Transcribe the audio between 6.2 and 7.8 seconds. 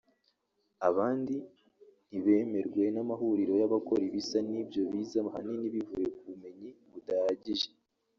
bumenyi budahagije